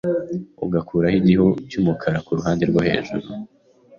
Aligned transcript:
ugakuraho 0.65 1.15
igihu 1.21 1.47
cy’umukara 1.69 2.17
ku 2.25 2.31
ruhande 2.37 2.63
rwo 2.69 2.81
hejuru 2.87 3.25